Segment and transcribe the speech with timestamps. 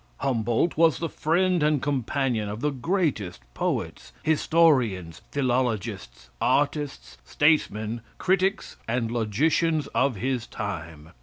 [0.17, 8.77] Humboldt was the friend and companion of the greatest poets, historians, philologists, artists, statesmen, critics
[8.87, 11.11] and logicians of his time.